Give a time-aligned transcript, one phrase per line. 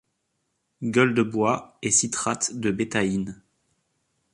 [0.81, 3.39] Gueule de bois et citrate de bétaïne.